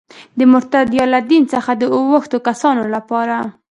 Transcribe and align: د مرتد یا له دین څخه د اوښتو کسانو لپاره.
د 0.37 0.39
مرتد 0.53 0.87
یا 0.99 1.05
له 1.13 1.19
دین 1.29 1.43
څخه 1.53 1.71
د 1.75 1.83
اوښتو 1.95 2.37
کسانو 2.47 2.83
لپاره. 2.95 3.37